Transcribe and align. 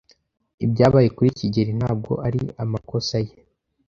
Ibyabaye 0.65 1.07
kuri 1.15 1.29
kigeli 1.37 1.71
ntabwo 1.79 2.11
ari 2.27 2.41
amakosa 2.63 3.15
ye. 3.25 3.33